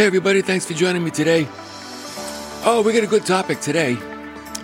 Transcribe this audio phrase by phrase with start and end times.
[0.00, 1.46] Hey, everybody, thanks for joining me today.
[2.64, 3.98] Oh, we got a good topic today.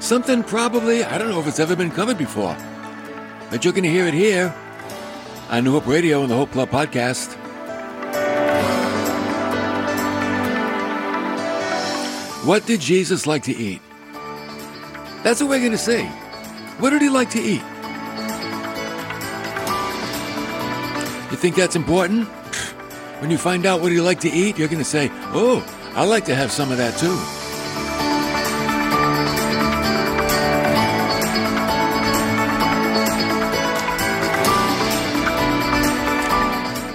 [0.01, 2.57] Something probably, I don't know if it's ever been covered before,
[3.51, 4.55] but you're going to hear it here
[5.51, 7.35] on New Hope Radio and the Hope Club podcast.
[12.47, 13.83] What did Jesus like to eat?
[15.23, 16.05] That's what we're going to see.
[16.79, 17.61] What did he like to eat?
[21.31, 22.27] You think that's important?
[23.21, 26.05] When you find out what he liked to eat, you're going to say, Oh, I
[26.05, 27.17] like to have some of that too.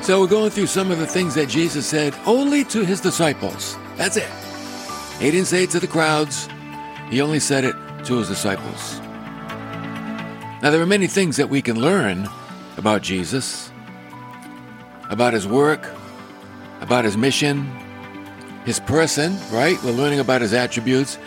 [0.04, 3.78] So we're going through some of the things that Jesus said only to his disciples.
[3.96, 4.30] That's it.
[5.20, 6.50] He didn't say it to the crowds.
[7.10, 9.00] He only said it to his disciples.
[10.62, 12.28] Now, there are many things that we can learn
[12.78, 13.72] about Jesus,
[15.10, 15.88] about his work,
[16.92, 17.64] about his mission,
[18.66, 19.82] his person, right?
[19.82, 21.18] We're learning about his attributes.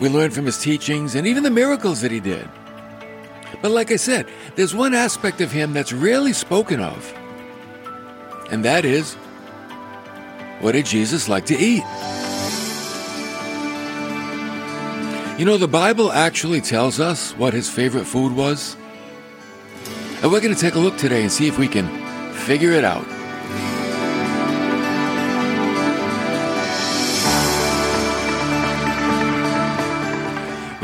[0.00, 2.48] We learn from his teachings and even the miracles that he did.
[3.60, 7.12] But like I said, there's one aspect of him that's rarely spoken of
[8.50, 9.16] and that is
[10.60, 11.84] what did Jesus like to eat?
[15.38, 18.78] You know, the Bible actually tells us what his favorite food was.
[20.22, 21.86] And we're going to take a look today and see if we can
[22.32, 23.06] figure it out.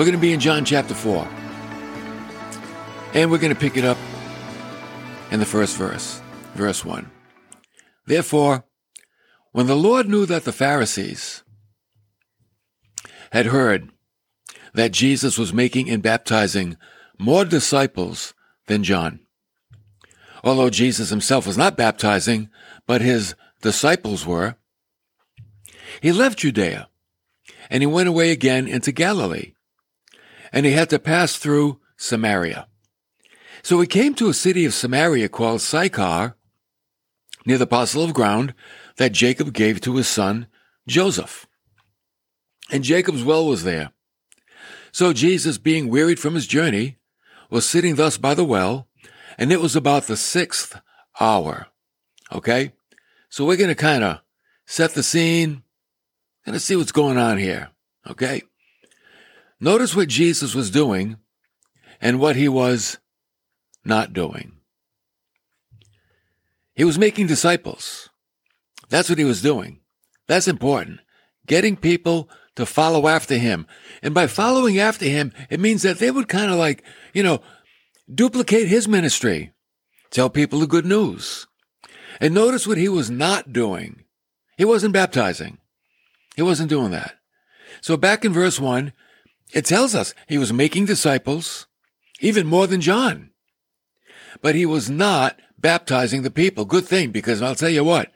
[0.03, 1.29] We're going to be in John chapter 4.
[3.15, 3.97] And we're going to pick it up
[5.31, 6.21] in the first verse,
[6.57, 7.09] verse 1.
[8.07, 8.65] Therefore,
[9.53, 11.45] when the Lord knew that the Pharisees
[13.31, 13.93] had heard
[14.75, 16.77] that Jesus was making and baptizing
[17.17, 18.35] more disciples
[18.67, 19.21] than John,
[20.43, 22.51] although Jesus himself was not baptizing,
[22.89, 24.57] but his disciples were,
[26.01, 26.89] he left Judea
[27.71, 29.53] and he went away again into Galilee,
[30.53, 32.67] and he had to pass through Samaria.
[33.63, 36.35] So he came to a city of Samaria called Sychar,
[37.47, 38.55] near the parcel of ground
[38.97, 40.47] that Jacob gave to his son
[40.87, 41.47] Joseph.
[42.71, 43.93] And Jacob's well was there.
[44.93, 46.99] So Jesus, being wearied from his journey,
[47.51, 48.89] was sitting thus by the well,
[49.39, 50.81] and it was about the sixth
[51.21, 51.67] hour.
[52.31, 52.73] Okay?
[53.29, 54.21] So we're going to kind of
[54.67, 55.63] set the scene,
[56.45, 57.71] going to see what's going on here.
[58.09, 58.43] Okay?
[59.63, 61.19] Notice what Jesus was doing
[62.01, 62.99] and what he was
[63.85, 64.55] not doing.
[66.75, 68.11] He was making disciples.
[68.89, 69.79] That's what he was doing.
[70.27, 70.99] That's important.
[71.47, 73.69] Getting people to follow after him.
[74.03, 76.83] And by following after him, it means that they would kind of like,
[77.15, 77.41] you know,
[78.13, 79.53] duplicate his ministry,
[80.11, 81.47] tell people the good news.
[82.21, 84.03] And notice what he was not doing.
[84.59, 85.59] He wasn't baptizing.
[86.35, 87.15] He wasn't doing that.
[87.81, 88.93] So back in verse one,
[89.53, 91.67] it tells us he was making disciples,
[92.21, 93.31] even more than John.
[94.41, 96.65] But he was not baptizing the people.
[96.65, 98.11] Good thing, because I'll tell you what,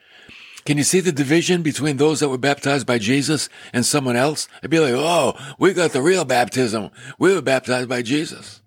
[0.67, 4.49] can you see the division between those that were baptized by Jesus and someone else?
[4.59, 6.91] It'd be like, oh, we got the real baptism.
[7.21, 8.63] We were baptized by Jesus.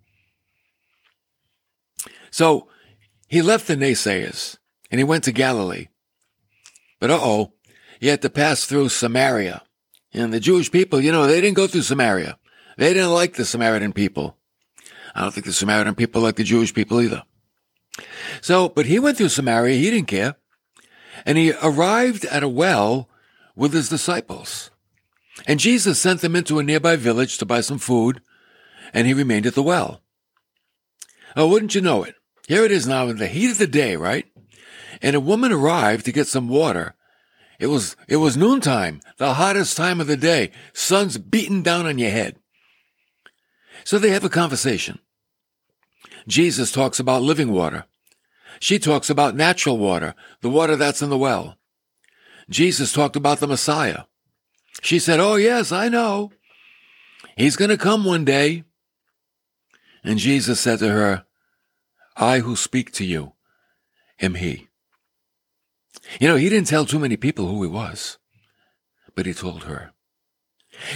[2.32, 2.70] So
[3.28, 4.58] he left the naysayers
[4.90, 5.88] and he went to Galilee.
[7.02, 7.54] But uh oh,
[8.00, 9.64] he had to pass through Samaria.
[10.14, 12.38] And the Jewish people, you know, they didn't go through Samaria.
[12.80, 14.38] They didn't like the Samaritan people.
[15.14, 17.24] I don't think the Samaritan people like the Jewish people either.
[18.40, 19.76] So, but he went through Samaria.
[19.76, 20.38] He didn't care.
[21.26, 23.10] And he arrived at a well
[23.54, 24.72] with his disciples.
[25.46, 28.22] And Jesus sent them into a nearby village to buy some food,
[28.94, 30.02] and he remained at the well.
[31.36, 32.16] Oh, wouldn't you know it?
[32.48, 34.26] Here it is now in the heat of the day, right?
[35.02, 36.96] And a woman arrived to get some water.
[37.60, 40.52] It was, it was noontime, the hottest time of the day.
[40.72, 42.39] Sun's beating down on your head.
[43.84, 45.00] So they have a conversation.
[46.28, 47.86] Jesus talks about living water.
[48.60, 51.58] She talks about natural water, the water that's in the well.
[52.50, 54.04] Jesus talked about the Messiah.
[54.82, 56.32] She said, Oh, yes, I know.
[57.36, 58.64] He's going to come one day.
[60.04, 61.26] And Jesus said to her,
[62.16, 63.34] I who speak to you
[64.22, 64.68] am he.
[66.20, 68.18] You know, he didn't tell too many people who he was,
[69.16, 69.94] but he told her.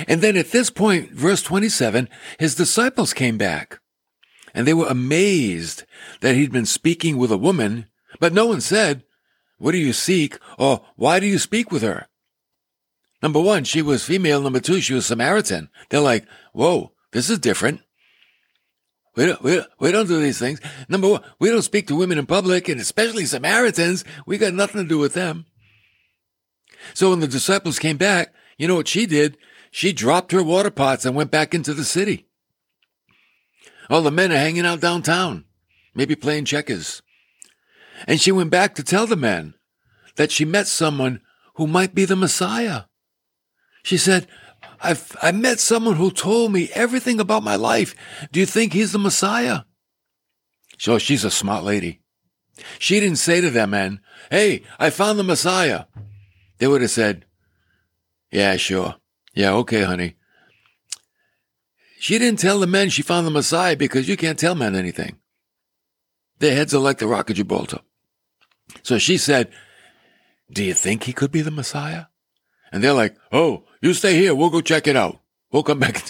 [0.08, 2.10] And then at this point, verse 27,
[2.40, 3.80] his disciples came back
[4.54, 5.84] and they were amazed
[6.22, 7.88] that he'd been speaking with a woman,
[8.20, 9.04] but no one said,
[9.58, 10.38] What do you seek?
[10.58, 12.08] or Why do you speak with her?
[13.22, 14.42] Number one, she was female.
[14.42, 15.70] Number two, she was Samaritan.
[15.90, 17.82] They're like, Whoa, this is different.
[19.16, 20.60] We don't, we, don't, we don't do these things.
[20.90, 24.04] Number one, we don't speak to women in public, and especially Samaritans.
[24.26, 25.46] We got nothing to do with them.
[26.94, 29.38] So when the disciples came back, you know what she did?
[29.76, 32.28] She dropped her water pots and went back into the city.
[33.90, 35.46] All the men are hanging out downtown,
[35.96, 37.02] maybe playing checkers.
[38.08, 39.56] And she went back to tell the men
[40.16, 41.22] that she met someone
[41.56, 42.84] who might be the Messiah.
[43.82, 44.28] She said,
[44.80, 47.96] I've, I met someone who told me everything about my life.
[48.32, 49.62] Do you think he's the Messiah?
[50.78, 52.00] So she's a smart lady.
[52.78, 55.86] She didn't say to them men, Hey, I found the Messiah.
[56.60, 57.26] They would have said,
[58.32, 58.98] Yeah, sure.
[59.34, 60.16] Yeah, okay, honey.
[62.00, 65.18] She didn't tell the men she found the Messiah because you can't tell men anything.
[66.40, 67.80] Their heads are like the Rock of Gibraltar.
[68.82, 69.52] So she said,
[70.52, 72.06] Do you think he could be the Messiah?
[72.72, 74.36] And they're like, Oh, you stay here.
[74.36, 75.20] We'll go check it out.
[75.52, 76.04] We'll come back.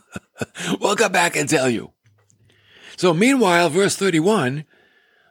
[0.80, 1.92] we'll come back and tell you.
[2.96, 4.64] So meanwhile, verse 31,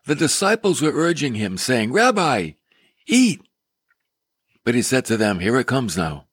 [0.06, 2.52] the disciples were urging him, saying, Rabbi,
[3.08, 3.42] eat.
[4.64, 6.28] But he said to them, Here it comes now.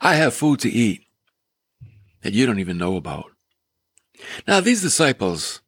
[0.00, 1.06] I have food to eat
[2.22, 3.26] that you don't even know about.
[4.46, 5.60] Now, these disciples,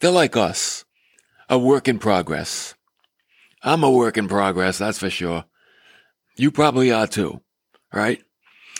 [0.00, 0.84] they're like us,
[1.48, 2.74] a work in progress.
[3.62, 5.44] I'm a work in progress, that's for sure.
[6.36, 7.40] You probably are too,
[7.92, 8.22] right?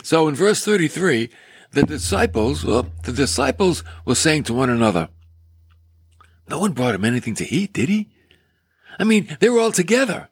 [0.02, 1.30] So in verse 33,
[1.72, 5.08] the disciples, well, the disciples were saying to one another,
[6.48, 8.10] no one brought him anything to eat, did he?
[8.98, 10.28] I mean, they were all together.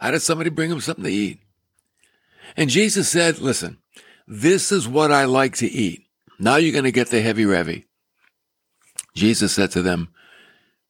[0.00, 1.41] How did somebody bring him something to eat?
[2.56, 3.78] And Jesus said, listen,
[4.26, 6.06] this is what I like to eat.
[6.38, 7.84] Now you're going to get the heavy revy.
[9.14, 10.08] Jesus said to them,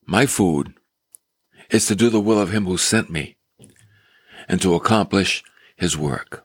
[0.06, 0.74] my food
[1.70, 3.36] is to do the will of him who sent me
[4.48, 5.42] and to accomplish
[5.76, 6.44] his work.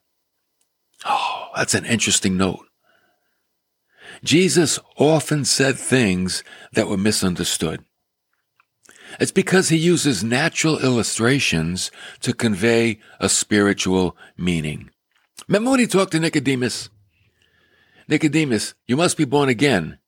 [1.05, 2.65] Oh, that's an interesting note.
[4.23, 6.43] Jesus often said things
[6.73, 7.83] that were misunderstood.
[9.19, 11.91] It's because he uses natural illustrations
[12.21, 14.89] to convey a spiritual meaning.
[15.47, 16.89] Remember when he talked to Nicodemus?
[18.07, 19.99] Nicodemus, you must be born again.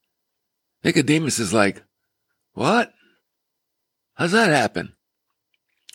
[0.83, 1.83] Nicodemus is like,
[2.53, 2.93] what?
[4.15, 4.93] How's that happen?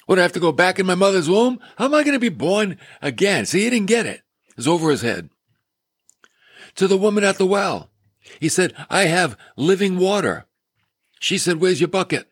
[0.06, 1.60] Would I have to go back in my mother's womb?
[1.76, 3.46] How am I going to be born again?
[3.46, 4.22] See, he didn't get it.
[4.48, 5.30] It was over his head.
[6.76, 7.90] To the woman at the well,
[8.40, 10.46] he said, I have living water.
[11.20, 12.30] She said, Where's your bucket?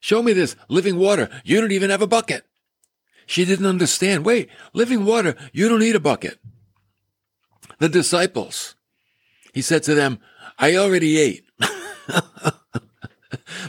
[0.00, 1.28] Show me this living water.
[1.44, 2.44] You don't even have a bucket.
[3.26, 4.24] She didn't understand.
[4.24, 6.38] Wait, living water, you don't need a bucket.
[7.78, 8.76] The disciples,
[9.52, 10.20] he said to them,
[10.58, 11.44] I already ate.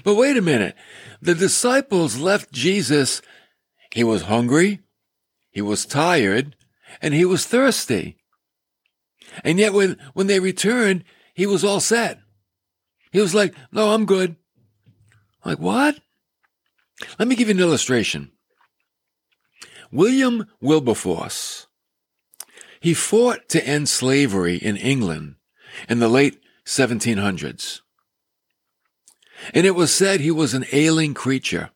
[0.03, 0.75] but wait a minute.
[1.21, 3.21] The disciples left Jesus.
[3.93, 4.79] He was hungry.
[5.51, 6.55] He was tired
[7.01, 8.17] and he was thirsty.
[9.43, 11.03] And yet when, when they returned,
[11.33, 12.19] he was all set.
[13.11, 14.35] He was like, no, I'm good.
[15.43, 15.99] I'm like, what?
[17.19, 18.31] Let me give you an illustration.
[19.97, 21.65] William Wilberforce,
[22.79, 25.37] he fought to end slavery in England
[25.89, 27.81] in the late 1700s.
[29.55, 31.71] And it was said he was an ailing creature,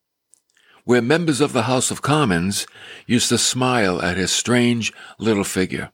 [0.84, 2.68] where members of the House of Commons
[3.08, 5.92] used to smile at his strange little figure.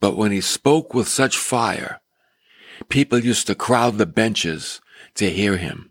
[0.00, 2.00] But when he spoke with such fire,
[2.88, 4.80] people used to crowd the benches
[5.16, 5.90] to hear him.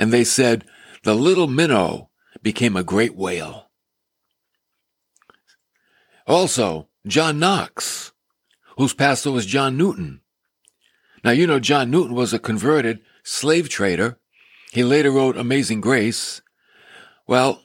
[0.00, 0.64] And they said,
[1.04, 2.08] the little minnow
[2.40, 3.70] became a great whale.
[6.26, 8.12] Also, John Knox,
[8.78, 10.20] whose pastor was John Newton.
[11.24, 14.18] Now, you know, John Newton was a converted slave trader.
[14.72, 16.40] He later wrote Amazing Grace.
[17.26, 17.62] Well,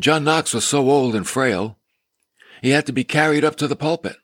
[0.00, 1.78] John Knox was so old and frail,
[2.60, 4.16] he had to be carried up to the pulpit.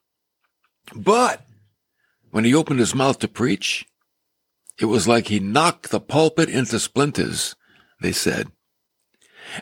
[0.95, 1.45] But
[2.31, 3.87] when he opened his mouth to preach,
[4.79, 7.55] it was like he knocked the pulpit into splinters,
[8.01, 8.51] they said.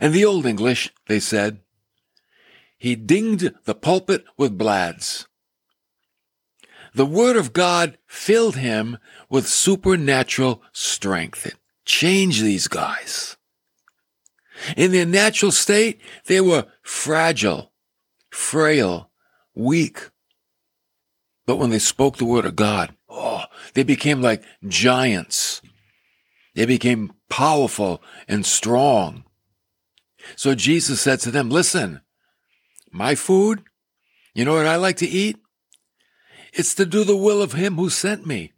[0.00, 1.60] And the Old English, they said,
[2.76, 5.26] he dinged the pulpit with blads.
[6.94, 11.46] The word of God filled him with supernatural strength.
[11.46, 13.36] It changed these guys.
[14.76, 17.72] In their natural state, they were fragile,
[18.30, 19.10] frail,
[19.54, 20.10] weak,
[21.48, 25.62] but when they spoke the word of God, oh, they became like giants.
[26.54, 29.24] They became powerful and strong.
[30.36, 32.00] So Jesus said to them, listen,
[32.90, 33.62] my food,
[34.34, 35.36] you know what I like to eat?
[36.52, 38.52] It's to do the will of him who sent me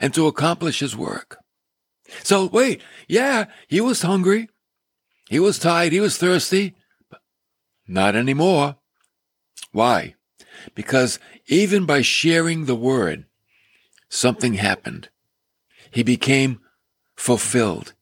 [0.00, 1.38] and to accomplish his work.
[2.22, 4.48] So wait, yeah, he was hungry.
[5.28, 5.92] He was tired.
[5.92, 6.74] He was thirsty.
[7.10, 7.20] But
[7.86, 8.76] not anymore.
[9.72, 10.14] Why?
[10.74, 13.26] Because even by sharing the word,
[14.08, 15.08] something happened.
[15.90, 16.60] He became
[17.16, 17.94] fulfilled.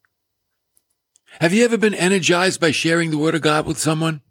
[1.41, 4.21] Have you ever been energized by sharing the Word of God with someone?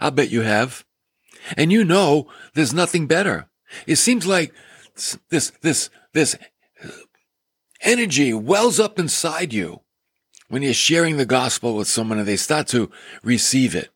[0.00, 0.84] I'll bet you have.
[1.56, 3.48] And you know there's nothing better.
[3.86, 4.52] It seems like
[5.30, 6.36] this, this, this
[7.82, 9.80] energy wells up inside you
[10.48, 12.90] when you're sharing the gospel with someone and they start to
[13.22, 13.90] receive it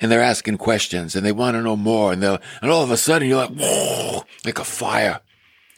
[0.00, 2.90] and they're asking questions and they want to know more and they and all of
[2.90, 5.20] a sudden you're like, whoa, like a fire.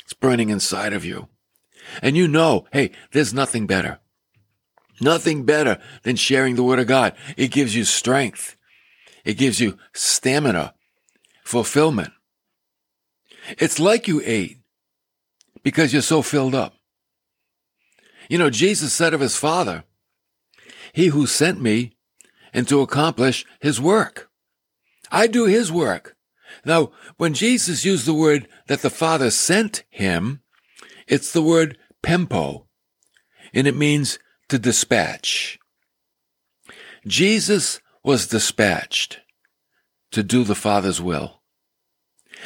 [0.04, 1.28] It's burning inside of you.
[2.00, 4.00] And you know, hey, there's nothing better.
[5.00, 7.14] Nothing better than sharing the word of God.
[7.36, 8.56] It gives you strength.
[9.24, 10.74] It gives you stamina,
[11.44, 12.12] fulfillment.
[13.58, 14.58] It's like you ate
[15.62, 16.74] because you're so filled up.
[18.28, 19.84] You know, Jesus said of his Father,
[20.92, 21.92] He who sent me
[22.52, 24.30] and to accomplish his work.
[25.12, 26.16] I do his work.
[26.64, 30.40] Now, when Jesus used the word that the Father sent him,
[31.06, 32.66] it's the word pempo,
[33.52, 35.58] and it means to dispatch.
[37.06, 39.20] Jesus was dispatched
[40.12, 41.42] to do the Father's will.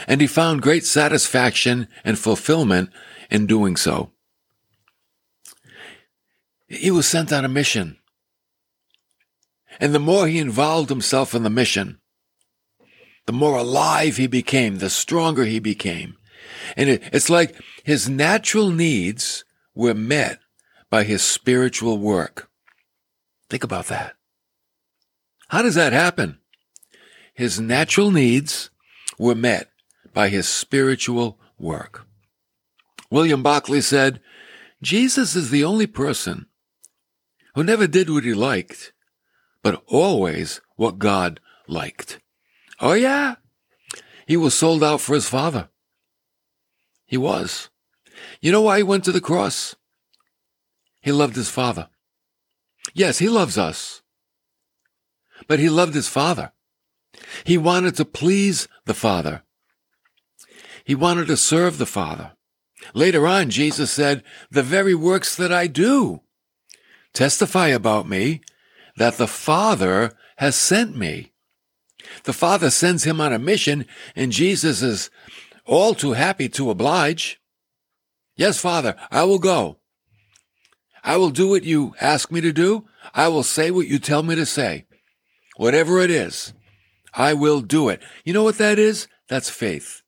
[0.07, 2.91] And he found great satisfaction and fulfillment
[3.31, 4.13] in doing so.
[6.69, 7.99] He was sent on a mission.
[9.79, 12.01] And the more he involved himself in the mission,
[13.27, 16.17] the more alive he became, the stronger he became.
[16.77, 17.55] And it, it's like
[17.85, 20.41] his natural needs were met
[20.91, 22.51] by his spiritual work.
[23.49, 24.17] Think about that.
[25.49, 26.39] How does that happen?
[27.35, 28.71] His natural needs
[29.19, 29.71] were met
[30.13, 32.07] by his spiritual work.
[33.11, 34.21] William Barclay said,
[34.83, 36.47] Jesus is the only person
[37.55, 38.93] who never did what he liked,
[39.63, 42.21] but always what God liked.
[42.81, 43.37] Oh yeah.
[44.27, 45.69] He was sold out for his father.
[47.05, 47.69] He was.
[48.41, 49.75] You know why he went to the cross?
[51.01, 51.89] He loved his father.
[52.95, 54.03] Yes, he loves us.
[55.47, 56.53] But he loved his father.
[57.45, 59.43] He wanted to please the father.
[60.85, 62.33] He wanted to serve the father.
[62.95, 66.23] Later on, Jesus said, the very works that I do
[67.13, 68.41] testify about me
[68.97, 71.33] that the Father has sent me.
[72.25, 75.11] The Father sends him on a mission, and Jesus is
[75.67, 77.41] all too happy to oblige.
[78.37, 79.80] Yes, Father, I will go.
[81.03, 82.87] I will do what you ask me to do.
[83.15, 84.87] I will say what you tell me to say.
[85.57, 86.53] Whatever it is,
[87.15, 88.03] I will do it.
[88.25, 89.09] You know what that is?
[89.29, 90.03] That's faith.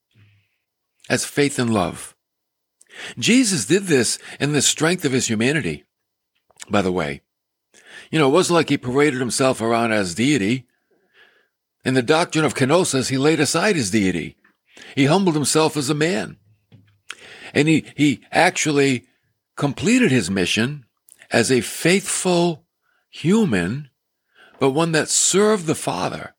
[1.08, 2.14] That's faith and love.
[3.18, 5.84] Jesus did this in the strength of his humanity
[6.70, 7.22] by the way.
[8.10, 10.66] You know, it wasn't like he paraded himself around as deity.
[11.84, 14.36] In the doctrine of kenosis, he laid aside his deity.
[14.94, 16.36] He humbled himself as a man.
[17.54, 19.06] And he, he actually
[19.62, 20.84] completed his mission
[21.30, 22.66] as a faithful
[23.10, 23.88] human,
[24.58, 26.34] but one that served the Father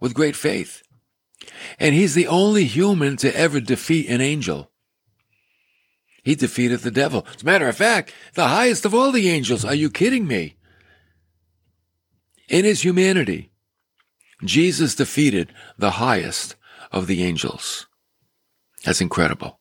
[0.00, 0.82] with great faith.
[1.78, 4.70] And he's the only human to ever defeat an angel.
[6.22, 7.26] He defeated the devil.
[7.34, 9.62] As a matter of fact, the highest of all the angels.
[9.62, 10.56] Are you kidding me?
[12.48, 13.52] In his humanity,
[14.42, 16.56] Jesus defeated the highest
[16.90, 17.86] of the angels.
[18.82, 19.60] That's incredible.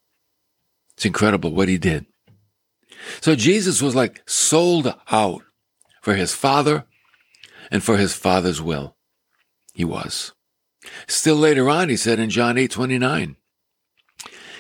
[0.94, 2.06] It's incredible what he did.
[3.22, 5.42] So Jesus was like sold out
[6.02, 6.86] for his father
[7.72, 8.96] and for his father's will.
[9.74, 10.34] He was.
[11.08, 13.36] Still later on, he said in John 8, 29,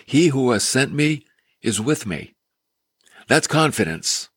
[0.06, 1.26] He who has sent me
[1.62, 2.36] is with me.
[3.28, 4.30] That's confidence.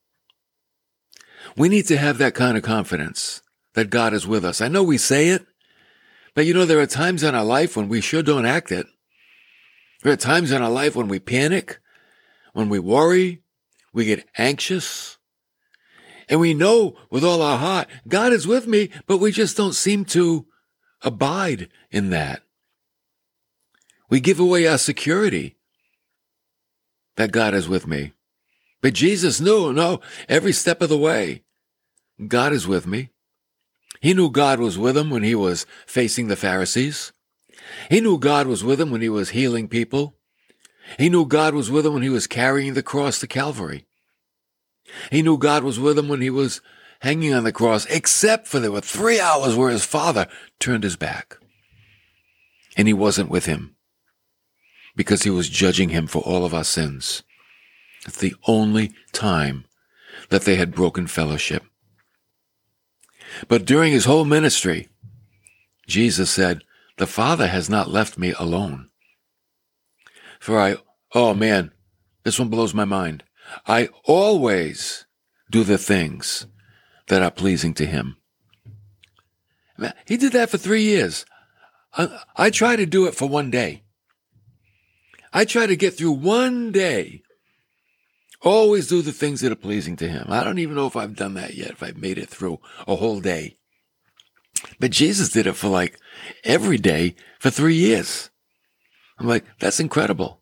[1.57, 3.43] We need to have that kind of confidence
[3.75, 4.61] that God is with us.
[4.61, 5.47] I know we say it,
[6.35, 8.87] but you know, there are times in our life when we sure don't act it.
[10.03, 11.81] There are times in our life when we panic,
[12.53, 13.43] when we worry,
[13.99, 15.19] we get anxious,
[16.29, 19.75] and we know with all our heart, God is with me, but we just don't
[19.75, 20.47] seem to
[21.03, 22.43] abide in that.
[24.09, 25.57] We give away our security
[27.17, 28.13] that God is with me.
[28.81, 31.43] But Jesus knew, no, every step of the way,
[32.25, 33.11] God is with me.
[34.01, 37.13] He knew God was with him when he was facing the Pharisees.
[37.91, 40.15] He knew God was with him when he was healing people.
[40.97, 43.88] He knew God was with him when he was carrying the cross to Calvary.
[45.11, 46.61] He knew God was with him when he was
[47.01, 50.27] hanging on the cross, except for there were three hours where his father
[50.59, 51.39] turned his back.
[52.77, 53.77] And he wasn't with him
[54.97, 57.23] because he was judging him for all of our sins.
[58.07, 59.65] It's the only time
[60.31, 61.65] that they had broken fellowship.
[63.47, 64.89] But during his whole ministry,
[65.87, 66.63] Jesus said,
[66.97, 68.91] the Father has not left me alone.
[70.41, 70.77] For I,
[71.15, 71.73] oh man,
[72.25, 73.25] this one blows my mind.
[73.67, 75.07] I always
[75.51, 76.47] do the things
[77.09, 78.17] that are pleasing to him.
[80.07, 81.25] He did that for three years.
[81.95, 83.85] I, I try to do it for one day.
[85.33, 87.23] I try to get through one day.
[88.43, 90.27] Always do the things that are pleasing to him.
[90.29, 92.97] I don't even know if I've done that yet, if I've made it through a
[92.97, 93.57] whole day.
[94.81, 95.99] But Jesus did it for like
[96.45, 98.31] every day for three years.
[99.19, 100.41] I'm like, that's incredible.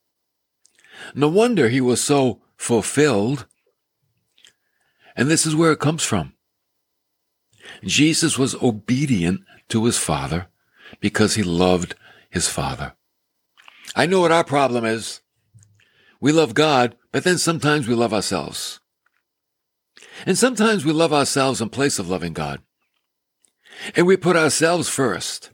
[1.15, 3.47] No wonder he was so fulfilled.
[5.15, 6.35] And this is where it comes from.
[7.83, 10.49] Jesus was obedient to his father
[11.01, 11.95] because he loved
[12.31, 12.95] his father.
[13.95, 15.21] I know what our problem is.
[16.21, 18.81] We love God, but then sometimes we love ourselves.
[20.25, 22.61] And sometimes we love ourselves in place of loving God.
[23.95, 25.51] And we put ourselves first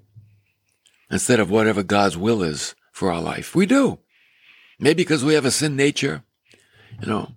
[1.10, 3.54] instead of whatever God's will is for our life.
[3.54, 3.98] We do.
[4.78, 6.22] Maybe because we have a sin nature,
[7.02, 7.32] you know,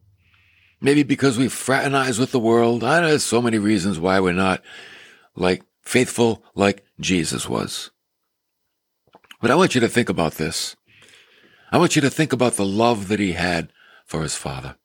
[0.80, 2.84] maybe because we fraternize with the world.
[2.84, 4.64] I know there's so many reasons why we're not
[5.36, 7.92] like faithful like Jesus was.
[9.42, 10.76] But I want you to think about this.
[11.72, 13.72] I want you to think about the love that he had
[14.06, 14.78] for his father.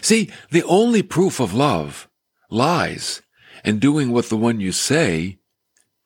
[0.00, 2.08] See, the only proof of love
[2.50, 3.22] lies
[3.64, 5.38] in doing what the one you say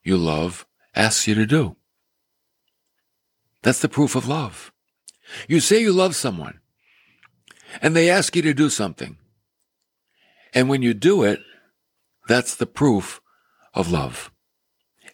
[0.03, 1.77] you love asks you to do.
[3.63, 4.73] That's the proof of love.
[5.49, 6.61] You say you love someone,
[7.83, 9.17] and they ask you to do something.
[10.55, 11.41] And when you do it,
[12.27, 13.21] that's the proof
[13.75, 14.31] of love.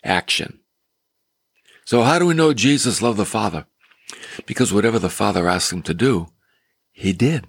[0.02, 0.60] Action.
[1.84, 3.66] So how do we know Jesus loved the Father?
[4.46, 6.28] Because whatever the Father asked him to do,
[6.92, 7.48] he did.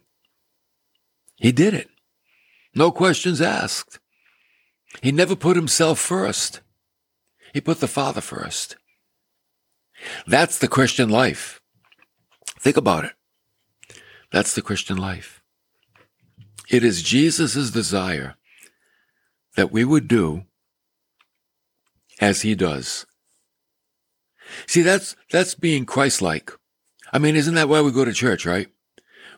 [1.36, 1.90] He did it.
[2.74, 4.00] No questions asked.
[5.02, 6.62] He never put himself first.
[7.54, 8.78] He put the Father first.
[10.28, 11.62] That's the Christian life.
[12.60, 13.13] Think about it.
[14.36, 15.41] That's the Christian life.
[16.69, 18.36] It is Jesus' desire
[19.56, 20.43] that we would do
[22.19, 23.06] as he does.
[24.67, 26.52] See, that's, that's being Christ-like.
[27.13, 28.67] I mean, isn't that why we go to church, right?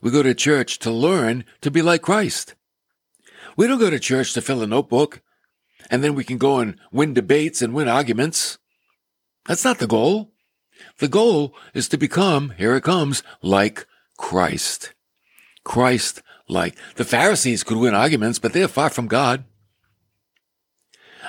[0.02, 2.56] We go to church to learn to be like Christ.
[3.56, 5.22] We don't go to church to fill a notebook
[5.92, 8.58] and then we can go and win debates and win arguments.
[9.46, 10.32] That's not the goal.
[10.98, 13.86] The goal is to become, here it comes, like
[14.18, 14.94] Christ.
[15.64, 16.76] Christ like.
[16.96, 19.46] The Pharisees could win arguments, but they're far from God.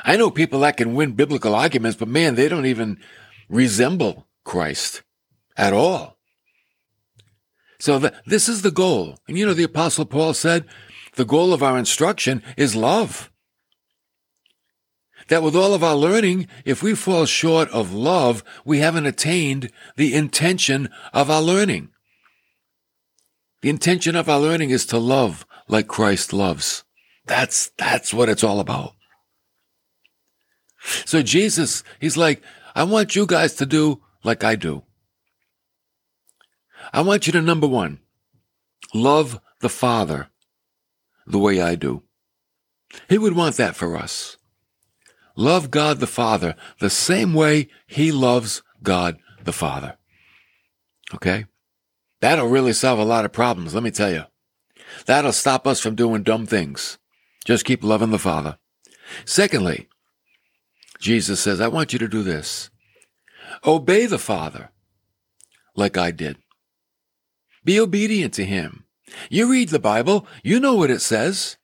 [0.04, 2.98] I know people that can win biblical arguments, but man, they don't even
[3.48, 5.02] resemble Christ
[5.56, 6.16] at all.
[7.80, 9.18] So the, this is the goal.
[9.28, 10.64] And you know, the apostle Paul said,
[11.14, 13.30] the goal of our instruction is love.
[15.28, 19.70] That with all of our learning, if we fall short of love, we haven't attained
[19.96, 21.90] the intention of our learning.
[23.62, 26.84] The intention of our learning is to love like Christ loves.
[27.26, 28.92] That's, that's what it's all about.
[31.04, 32.42] So Jesus, he's like,
[32.74, 34.84] I want you guys to do like I do.
[36.92, 37.98] I want you to, number one,
[38.94, 40.28] love the Father
[41.26, 42.04] the way I do.
[43.08, 44.36] He would want that for us.
[45.36, 49.96] Love God the Father the same way he loves God the Father.
[51.14, 51.46] Okay?
[52.20, 54.24] That'll really solve a lot of problems, let me tell you.
[55.06, 56.98] That'll stop us from doing dumb things.
[57.44, 58.58] Just keep loving the Father.
[59.24, 59.88] Secondly,
[61.00, 62.70] Jesus says, I want you to do this.
[63.64, 64.70] Obey the Father
[65.74, 66.38] like I did.
[67.64, 68.84] Be obedient to Him.
[69.30, 71.56] You read the Bible, you know what it says.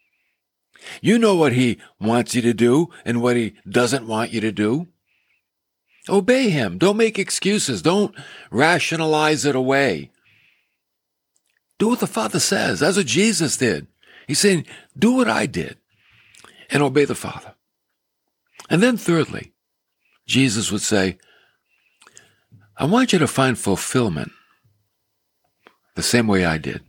[1.00, 4.52] You know what He wants you to do and what He doesn't want you to
[4.52, 4.88] do.
[6.08, 6.78] Obey Him.
[6.78, 7.82] Don't make excuses.
[7.82, 8.14] Don't
[8.50, 10.10] rationalize it away.
[11.78, 12.80] Do what the Father says.
[12.80, 13.86] That's what Jesus did.
[14.26, 14.66] He's saying,
[14.98, 15.76] do what I did
[16.70, 17.54] and obey the Father.
[18.70, 19.52] And then thirdly,
[20.26, 21.18] Jesus would say,
[22.76, 24.32] I want you to find fulfillment
[25.94, 26.82] the same way I did.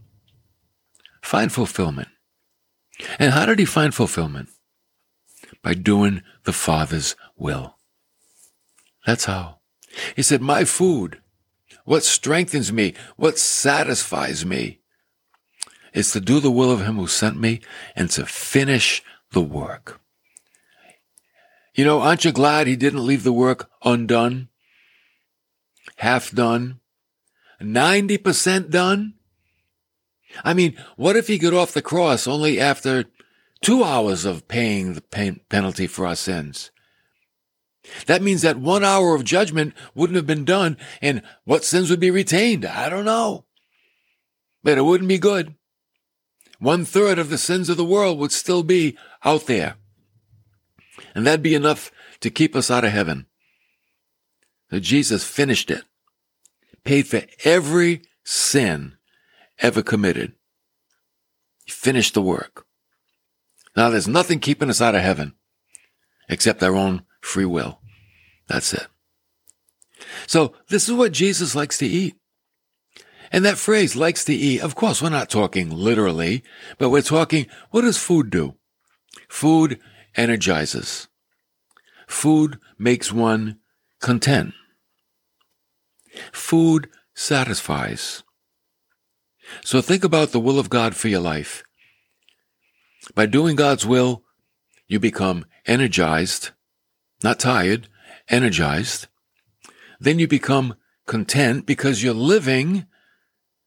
[1.22, 2.08] Find fulfillment.
[3.20, 4.50] And how did he find fulfillment?
[5.62, 7.76] By doing the Father's will.
[9.06, 9.60] That's how.
[10.16, 11.22] He said, My food,
[11.86, 14.80] what strengthens me, what satisfies me,
[15.94, 17.62] is to do the will of Him who sent me
[17.96, 20.02] and to finish the work.
[21.76, 24.48] You know, aren't you glad he didn't leave the work undone?
[25.98, 26.80] Half done?
[27.62, 29.16] 90% done?
[30.44, 33.06] I mean, what if he got off the cross only after
[33.62, 36.72] two hours of paying the pen- penalty for our sins?
[38.08, 42.00] That means that one hour of judgment wouldn't have been done, and what sins would
[42.00, 42.66] be retained?
[42.66, 43.46] I don't know.
[44.64, 45.56] But it wouldn't be good.
[46.60, 49.76] One third of the sins of the world would still be out there.
[51.14, 53.28] And that'd be enough to keep us out of heaven.
[54.72, 55.84] So Jesus finished it,
[56.84, 58.98] paid for every sin
[59.60, 60.34] ever committed.
[61.66, 62.66] He finished the work.
[63.76, 65.36] Now there's nothing keeping us out of heaven
[66.30, 67.80] except our own free will.
[68.48, 68.88] That's it.
[70.28, 72.16] So this is what Jesus likes to eat.
[73.32, 76.44] And that phrase likes to eat, of course, we're not talking literally,
[76.78, 78.56] but we're talking, what does food do?
[79.28, 79.80] Food
[80.16, 81.08] energizes.
[82.08, 83.58] Food makes one
[84.00, 84.54] content.
[86.32, 88.24] Food satisfies.
[89.64, 91.64] So think about the will of God for your life.
[93.16, 94.24] By doing God's will,
[94.88, 96.52] you become energized,
[97.26, 97.90] not tired,
[98.30, 99.08] energized.
[100.00, 100.76] Then you become
[101.08, 102.86] content because you're living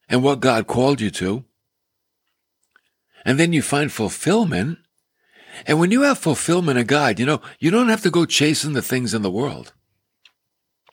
[0.08, 1.44] and what God called you to.
[3.24, 4.78] And then you find fulfillment.
[5.66, 8.74] And when you have fulfillment in God, you know, you don't have to go chasing
[8.74, 9.72] the things in the world.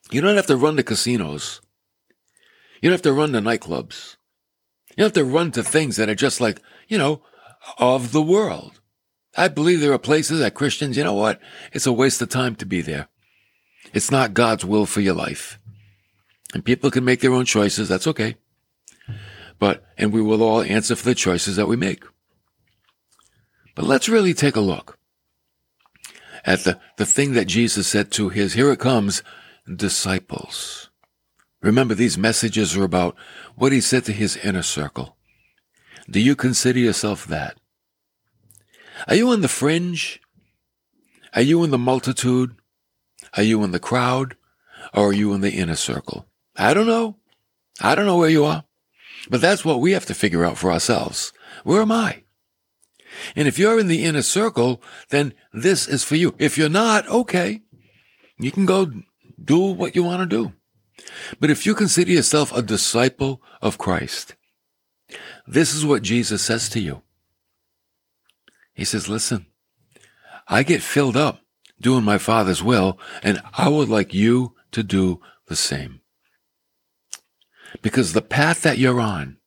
[0.10, 1.62] You don't have to run to casinos.
[2.82, 4.17] You don't have to run to nightclubs.
[4.89, 7.21] You don't have to run to things that are just like, you know,
[7.78, 8.82] of the world.
[9.38, 11.39] I believe there are places that Christians, you know what?
[11.74, 13.08] It's a waste of time to be there.
[13.93, 15.60] It's not God's will for your life.
[16.54, 17.89] And people can make their own choices.
[17.89, 18.36] That's okay.
[19.60, 22.04] But, and we will all answer for the choices that we make.
[23.76, 24.98] But let's really take a look
[26.45, 29.24] at the, the thing that Jesus said to his, here it comes,
[29.74, 30.89] disciples.
[31.62, 33.15] Remember, these messages are about
[33.56, 35.17] what he said to his inner circle.
[36.10, 37.58] Do you consider yourself that?
[39.08, 40.22] Are you on the fringe?
[41.34, 42.56] Are you in the multitude?
[43.36, 44.36] Are you in the crowd?
[44.94, 46.28] Or are you in the inner circle?
[46.56, 47.18] I don't know.
[47.82, 48.64] I don't know where you are.
[49.30, 51.34] But that's what we have to figure out for ourselves.
[51.64, 52.24] Where am I?
[53.36, 56.36] And if you're in the inner circle, then this is for you.
[56.38, 57.62] If you're not, okay.
[58.38, 58.92] You can go
[59.44, 60.54] do what you want to do.
[61.40, 64.36] But if you consider yourself a disciple of Christ,
[65.48, 67.02] this is what Jesus says to you.
[68.76, 69.48] He says, listen,
[70.48, 71.40] I get filled up
[71.82, 76.02] doing my Father's will, and I would like you to do the same.
[77.82, 79.38] Because the path that you're on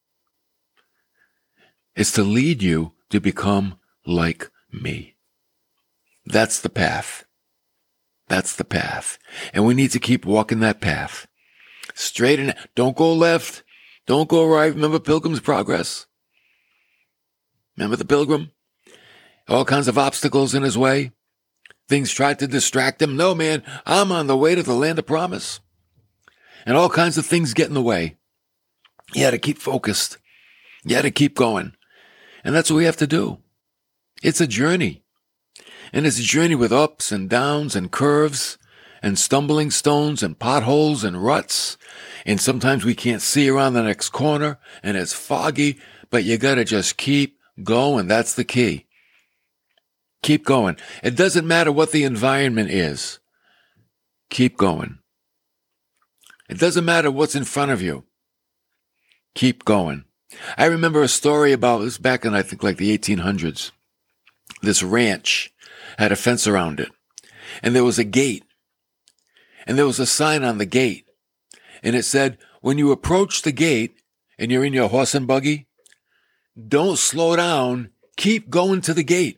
[1.94, 5.16] is to lead you to become like me.
[6.26, 7.24] That's the path.
[8.28, 9.18] That's the path.
[9.54, 11.26] And we need to keep walking that path.
[11.94, 13.62] Straight and don't go left.
[14.06, 14.72] Don't go right.
[14.72, 16.06] Remember Pilgrim's Progress.
[17.76, 18.52] Remember the pilgrim?
[19.48, 21.12] All kinds of obstacles in his way.
[21.88, 23.16] Things tried to distract him.
[23.16, 25.60] No, man, I'm on the way to the land of promise.
[26.66, 28.16] And all kinds of things get in the way.
[29.14, 30.18] You had to keep focused.
[30.84, 31.72] You had to keep going.
[32.44, 33.38] And that's what we have to do.
[34.22, 35.02] It's a journey.
[35.92, 38.58] And it's a journey with ups and downs and curves
[39.02, 41.78] and stumbling stones and potholes and ruts.
[42.26, 45.78] And sometimes we can't see around the next corner and it's foggy,
[46.10, 48.08] but you gotta just keep going.
[48.08, 48.87] That's the key.
[50.22, 50.76] Keep going.
[51.02, 53.18] It doesn't matter what the environment is.
[54.30, 54.98] Keep going.
[56.48, 58.04] It doesn't matter what's in front of you.
[59.34, 60.04] Keep going.
[60.56, 63.70] I remember a story about this back in, I think, like the 1800s.
[64.62, 65.52] This ranch
[65.98, 66.90] had a fence around it
[67.62, 68.44] and there was a gate
[69.66, 71.06] and there was a sign on the gate
[71.82, 73.94] and it said, when you approach the gate
[74.38, 75.66] and you're in your horse and buggy,
[76.66, 77.90] don't slow down.
[78.16, 79.37] Keep going to the gate.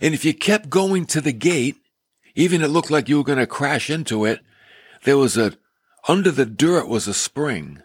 [0.00, 1.76] And if you kept going to the gate,
[2.34, 4.40] even it looked like you were going to crash into it,
[5.04, 5.52] there was a,
[6.08, 7.82] under the dirt was a spring.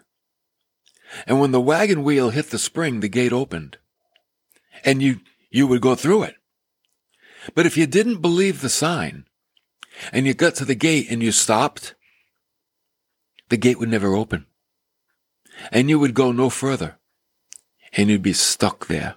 [1.26, 3.78] And when the wagon wheel hit the spring, the gate opened.
[4.84, 6.36] And you, you would go through it.
[7.54, 9.26] But if you didn't believe the sign
[10.12, 11.94] and you got to the gate and you stopped,
[13.48, 14.46] the gate would never open.
[15.70, 16.98] And you would go no further.
[17.92, 19.16] And you'd be stuck there.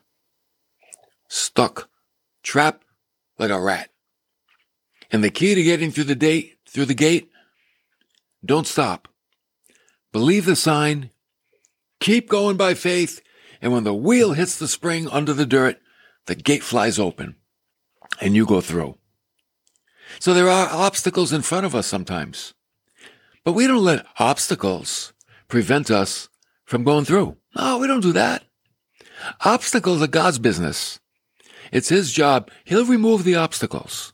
[1.27, 1.89] Stuck.
[2.43, 2.85] Trapped
[3.39, 3.89] like a rat.
[5.11, 7.29] And the key to getting through the gate, through the gate,
[8.45, 9.07] don't stop.
[10.11, 11.09] Believe the sign.
[11.99, 13.21] Keep going by faith.
[13.61, 15.79] And when the wheel hits the spring under the dirt,
[16.25, 17.35] the gate flies open
[18.19, 18.97] and you go through.
[20.19, 22.53] So there are obstacles in front of us sometimes,
[23.43, 25.13] but we don't let obstacles
[25.47, 26.29] prevent us
[26.65, 27.37] from going through.
[27.55, 28.43] No, we don't do that.
[29.45, 30.99] Obstacles are God's business.
[31.73, 32.49] It's His job.
[32.63, 34.13] He'll remove the obstacles.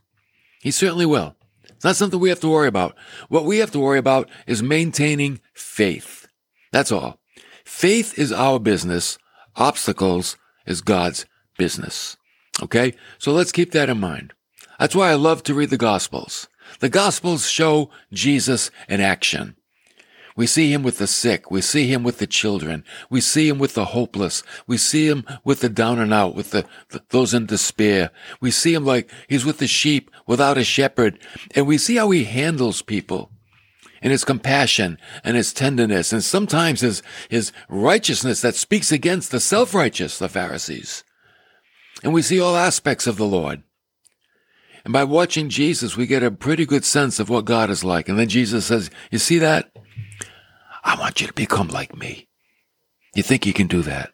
[0.61, 1.35] He certainly will.
[1.65, 2.95] It's not something we have to worry about.
[3.27, 6.27] What we have to worry about is maintaining faith.
[6.71, 7.19] That's all.
[7.65, 9.17] Faith is our business.
[9.55, 11.25] Obstacles is God's
[11.57, 12.17] business.
[12.63, 12.95] Okay?
[13.17, 14.33] So let's keep that in mind.
[14.79, 16.47] That's why I love to read the Gospels.
[16.79, 19.55] The Gospels show Jesus in action.
[20.39, 21.51] We see him with the sick.
[21.51, 22.85] We see him with the children.
[23.09, 24.41] We see him with the hopeless.
[24.67, 28.11] We see him with the down and out, with the, the, those in despair.
[28.39, 31.19] We see him like he's with the sheep without a shepherd.
[31.55, 33.31] And we see how he handles people
[34.01, 39.41] and his compassion and his tenderness and sometimes his, his righteousness that speaks against the
[39.41, 41.03] self-righteous, the Pharisees.
[42.01, 43.61] And we see all aspects of the Lord.
[44.85, 48.07] And by watching Jesus, we get a pretty good sense of what God is like.
[48.07, 49.69] And then Jesus says, you see that?
[50.89, 52.27] I want you to become like me.
[53.13, 54.11] You think you can do that?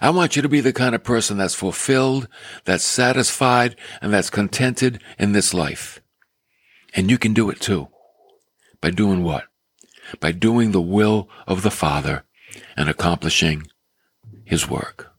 [0.00, 2.28] I want you to be the kind of person that's fulfilled,
[2.64, 6.00] that's satisfied, and that's contented in this life.
[6.94, 7.88] And you can do it too.
[8.80, 9.46] By doing what?
[10.20, 12.22] By doing the will of the Father
[12.76, 13.66] and accomplishing
[14.44, 15.12] His work.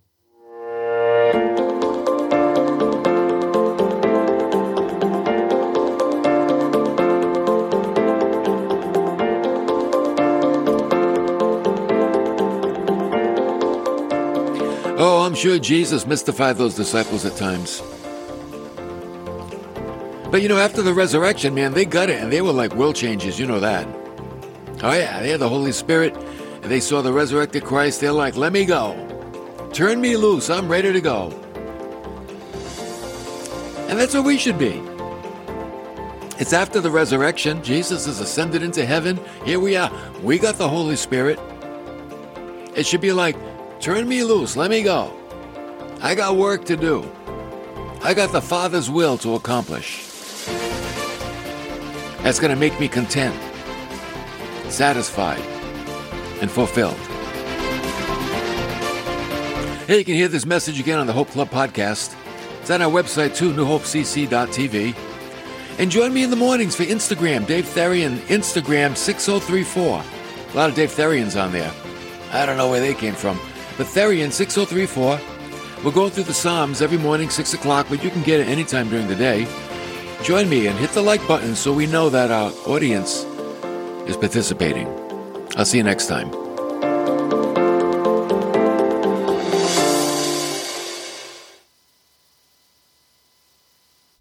[15.00, 17.84] Oh, I'm sure Jesus mystified those disciples at times.
[20.32, 22.96] But you know, after the resurrection, man, they got it and they were like world
[22.96, 23.40] changers.
[23.40, 23.88] You know that.
[24.82, 28.02] Oh, yeah, they had the Holy Spirit and they saw the resurrected Christ.
[28.02, 28.96] They're like, let me go.
[29.72, 30.50] Turn me loose.
[30.50, 31.30] I'm ready to go.
[33.88, 34.82] And that's what we should be.
[36.40, 37.62] It's after the resurrection.
[37.64, 39.20] Jesus has ascended into heaven.
[39.46, 39.92] Here we are.
[40.24, 41.40] We got the Holy Spirit.
[42.76, 43.36] It should be like,
[43.80, 44.56] turn me loose.
[44.56, 45.14] Let me go.
[46.02, 47.10] I got work to do.
[48.04, 50.06] I got the Father's will to accomplish.
[52.24, 53.36] That's going to make me content,
[54.72, 55.40] satisfied,
[56.42, 56.98] and fulfilled.
[59.88, 62.16] Hey, you can hear this message again on the Hope Club podcast.
[62.62, 64.96] It's on our website too, newhopecc.tv.
[65.80, 70.04] And join me in the mornings for Instagram, Dave Therian, Instagram 6034.
[70.54, 71.72] A lot of Dave Therians on there.
[72.32, 73.40] I don't know where they came from.
[73.78, 75.20] But Therian 6034.
[75.84, 78.90] We're going through the Psalms every morning, 6 o'clock, but you can get it anytime
[78.90, 79.48] during the day.
[80.24, 83.24] Join me and hit the like button so we know that our audience
[84.10, 84.88] is participating.
[85.56, 86.47] I'll see you next time.